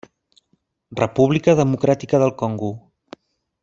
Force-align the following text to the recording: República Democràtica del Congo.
República 1.01 1.57
Democràtica 1.61 2.23
del 2.25 2.37
Congo. 2.43 2.75